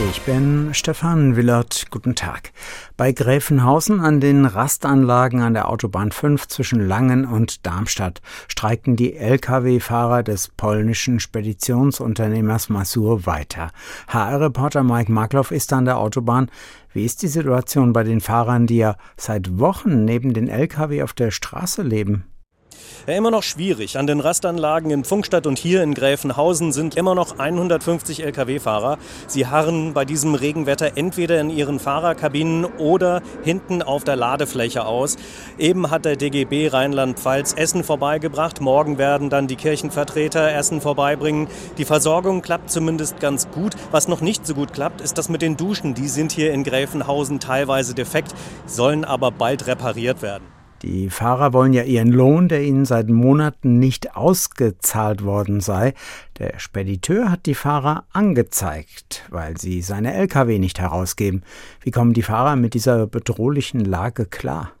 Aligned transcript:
Ich 0.00 0.22
bin 0.22 0.74
Stefan 0.74 1.34
Willert. 1.34 1.86
Guten 1.90 2.14
Tag. 2.14 2.52
Bei 2.96 3.10
Gräfenhausen 3.10 3.98
an 3.98 4.20
den 4.20 4.44
Rastanlagen 4.44 5.42
an 5.42 5.54
der 5.54 5.68
Autobahn 5.68 6.12
5 6.12 6.46
zwischen 6.46 6.78
Langen 6.86 7.24
und 7.24 7.66
Darmstadt 7.66 8.22
streiken 8.46 8.94
die 8.94 9.16
Lkw-Fahrer 9.16 10.22
des 10.22 10.50
polnischen 10.56 11.18
Speditionsunternehmers 11.18 12.68
Masur 12.68 13.26
weiter. 13.26 13.72
HR-Reporter 14.06 14.84
Mike 14.84 15.10
Markloff 15.10 15.50
ist 15.50 15.72
an 15.72 15.84
der 15.84 15.98
Autobahn. 15.98 16.48
Wie 16.92 17.04
ist 17.04 17.22
die 17.22 17.28
Situation 17.28 17.92
bei 17.92 18.04
den 18.04 18.20
Fahrern, 18.20 18.68
die 18.68 18.76
ja 18.76 18.94
seit 19.16 19.58
Wochen 19.58 20.04
neben 20.04 20.32
den 20.32 20.46
Lkw 20.46 21.02
auf 21.02 21.12
der 21.12 21.32
Straße 21.32 21.82
leben? 21.82 22.24
Ja, 23.06 23.14
immer 23.14 23.30
noch 23.30 23.42
schwierig. 23.42 23.96
An 23.96 24.06
den 24.06 24.20
Rastanlagen 24.20 24.90
in 24.90 25.04
Funkstadt 25.04 25.46
und 25.46 25.58
hier 25.58 25.82
in 25.82 25.94
Gräfenhausen 25.94 26.72
sind 26.72 26.94
immer 26.94 27.14
noch 27.14 27.38
150 27.38 28.22
Lkw-Fahrer. 28.22 28.98
Sie 29.26 29.46
harren 29.46 29.94
bei 29.94 30.04
diesem 30.04 30.34
Regenwetter 30.34 30.92
entweder 30.96 31.40
in 31.40 31.48
ihren 31.48 31.78
Fahrerkabinen 31.80 32.64
oder 32.64 33.22
hinten 33.42 33.82
auf 33.82 34.04
der 34.04 34.16
Ladefläche 34.16 34.84
aus. 34.84 35.16
Eben 35.58 35.90
hat 35.90 36.04
der 36.04 36.16
DGB 36.16 36.68
Rheinland-Pfalz 36.68 37.54
Essen 37.54 37.82
vorbeigebracht. 37.82 38.60
Morgen 38.60 38.98
werden 38.98 39.30
dann 39.30 39.46
die 39.46 39.56
Kirchenvertreter 39.56 40.52
Essen 40.52 40.80
vorbeibringen. 40.80 41.48
Die 41.78 41.84
Versorgung 41.84 42.42
klappt 42.42 42.70
zumindest 42.70 43.20
ganz 43.20 43.48
gut. 43.50 43.74
Was 43.90 44.08
noch 44.08 44.20
nicht 44.20 44.46
so 44.46 44.54
gut 44.54 44.72
klappt, 44.72 45.00
ist 45.00 45.16
das 45.16 45.28
mit 45.28 45.40
den 45.40 45.56
Duschen. 45.56 45.94
Die 45.94 46.08
sind 46.08 46.32
hier 46.32 46.52
in 46.52 46.64
Gräfenhausen 46.64 47.40
teilweise 47.40 47.94
defekt, 47.94 48.34
sollen 48.66 49.04
aber 49.04 49.30
bald 49.30 49.66
repariert 49.66 50.20
werden. 50.20 50.57
Die 50.82 51.10
Fahrer 51.10 51.52
wollen 51.52 51.72
ja 51.72 51.82
ihren 51.82 52.12
Lohn, 52.12 52.48
der 52.48 52.62
ihnen 52.62 52.84
seit 52.84 53.08
Monaten 53.08 53.78
nicht 53.78 54.16
ausgezahlt 54.16 55.24
worden 55.24 55.60
sei. 55.60 55.94
Der 56.38 56.58
Spediteur 56.58 57.30
hat 57.30 57.46
die 57.46 57.56
Fahrer 57.56 58.04
angezeigt, 58.12 59.24
weil 59.30 59.58
sie 59.58 59.82
seine 59.82 60.14
Lkw 60.14 60.58
nicht 60.58 60.78
herausgeben. 60.78 61.42
Wie 61.82 61.90
kommen 61.90 62.12
die 62.12 62.22
Fahrer 62.22 62.54
mit 62.54 62.74
dieser 62.74 63.06
bedrohlichen 63.08 63.80
Lage 63.80 64.24
klar? 64.24 64.72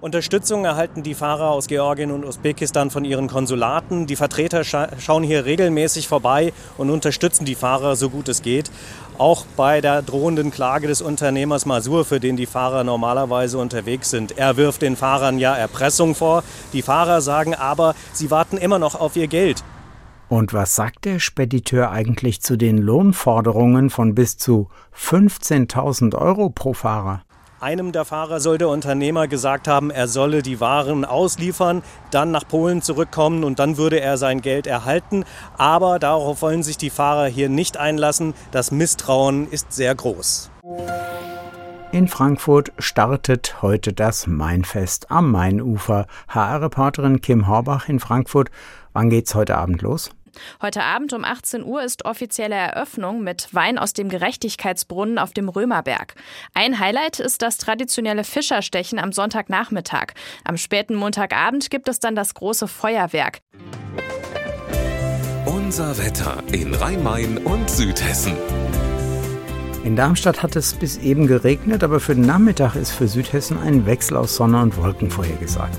Unterstützung 0.00 0.64
erhalten 0.64 1.02
die 1.02 1.14
Fahrer 1.14 1.50
aus 1.50 1.66
Georgien 1.66 2.12
und 2.12 2.24
Usbekistan 2.24 2.90
von 2.90 3.04
ihren 3.04 3.26
Konsulaten. 3.26 4.06
Die 4.06 4.14
Vertreter 4.14 4.62
scha 4.62 4.90
schauen 5.00 5.24
hier 5.24 5.44
regelmäßig 5.44 6.06
vorbei 6.06 6.52
und 6.76 6.90
unterstützen 6.90 7.44
die 7.44 7.56
Fahrer 7.56 7.96
so 7.96 8.08
gut 8.08 8.28
es 8.28 8.42
geht. 8.42 8.70
Auch 9.18 9.44
bei 9.56 9.80
der 9.80 10.02
drohenden 10.02 10.52
Klage 10.52 10.86
des 10.86 11.02
Unternehmers 11.02 11.66
Masur, 11.66 12.04
für 12.04 12.20
den 12.20 12.36
die 12.36 12.46
Fahrer 12.46 12.84
normalerweise 12.84 13.58
unterwegs 13.58 14.10
sind. 14.10 14.38
Er 14.38 14.56
wirft 14.56 14.82
den 14.82 14.94
Fahrern 14.94 15.40
ja 15.40 15.56
Erpressung 15.56 16.14
vor. 16.14 16.44
Die 16.72 16.82
Fahrer 16.82 17.20
sagen 17.20 17.56
aber, 17.56 17.96
sie 18.12 18.30
warten 18.30 18.56
immer 18.56 18.78
noch 18.78 18.94
auf 18.94 19.16
ihr 19.16 19.26
Geld. 19.26 19.64
Und 20.28 20.52
was 20.52 20.76
sagt 20.76 21.06
der 21.06 21.18
Spediteur 21.18 21.90
eigentlich 21.90 22.40
zu 22.40 22.56
den 22.56 22.78
Lohnforderungen 22.78 23.90
von 23.90 24.14
bis 24.14 24.36
zu 24.36 24.68
15.000 24.94 26.14
Euro 26.14 26.50
pro 26.50 26.72
Fahrer? 26.72 27.22
Einem 27.60 27.90
der 27.90 28.04
Fahrer 28.04 28.38
soll 28.38 28.56
der 28.56 28.68
Unternehmer 28.68 29.26
gesagt 29.26 29.66
haben, 29.66 29.90
er 29.90 30.06
solle 30.06 30.42
die 30.42 30.60
Waren 30.60 31.04
ausliefern, 31.04 31.82
dann 32.12 32.30
nach 32.30 32.46
Polen 32.46 32.82
zurückkommen 32.82 33.42
und 33.42 33.58
dann 33.58 33.76
würde 33.76 33.98
er 34.00 34.16
sein 34.16 34.42
Geld 34.42 34.68
erhalten. 34.68 35.24
Aber 35.56 35.98
darauf 35.98 36.40
wollen 36.40 36.62
sich 36.62 36.76
die 36.76 36.90
Fahrer 36.90 37.26
hier 37.26 37.48
nicht 37.48 37.76
einlassen. 37.76 38.34
Das 38.52 38.70
Misstrauen 38.70 39.50
ist 39.50 39.72
sehr 39.72 39.92
groß. 39.92 40.52
In 41.90 42.06
Frankfurt 42.06 42.70
startet 42.78 43.60
heute 43.60 43.92
das 43.92 44.28
Mainfest 44.28 45.10
am 45.10 45.32
Mainufer. 45.32 46.06
HR-Reporterin 46.28 47.20
Kim 47.22 47.48
Horbach 47.48 47.88
in 47.88 47.98
Frankfurt. 47.98 48.50
Wann 48.92 49.10
geht's 49.10 49.34
heute 49.34 49.56
Abend 49.56 49.82
los? 49.82 50.10
Heute 50.62 50.82
Abend 50.82 51.12
um 51.12 51.24
18 51.24 51.64
Uhr 51.64 51.82
ist 51.82 52.04
offizielle 52.04 52.54
Eröffnung 52.54 53.22
mit 53.22 53.54
Wein 53.54 53.78
aus 53.78 53.92
dem 53.92 54.08
Gerechtigkeitsbrunnen 54.08 55.18
auf 55.18 55.32
dem 55.32 55.48
Römerberg. 55.48 56.14
Ein 56.54 56.78
Highlight 56.78 57.20
ist 57.20 57.42
das 57.42 57.58
traditionelle 57.58 58.24
Fischerstechen 58.24 58.98
am 58.98 59.12
Sonntagnachmittag. 59.12 60.14
Am 60.44 60.56
späten 60.56 60.94
Montagabend 60.94 61.70
gibt 61.70 61.88
es 61.88 62.00
dann 62.00 62.14
das 62.14 62.34
große 62.34 62.68
Feuerwerk. 62.68 63.40
Unser 65.46 65.98
Wetter 65.98 66.42
in 66.52 66.74
Rhein-Main 66.74 67.38
und 67.38 67.68
Südhessen. 67.68 68.36
In 69.84 69.96
Darmstadt 69.96 70.42
hat 70.42 70.56
es 70.56 70.74
bis 70.74 70.98
eben 70.98 71.26
geregnet, 71.26 71.84
aber 71.84 72.00
für 72.00 72.14
den 72.14 72.26
Nachmittag 72.26 72.74
ist 72.74 72.90
für 72.90 73.08
Südhessen 73.08 73.58
ein 73.58 73.86
Wechsel 73.86 74.16
aus 74.16 74.36
Sonne 74.36 74.60
und 74.60 74.76
Wolken 74.76 75.10
vorhergesagt. 75.10 75.78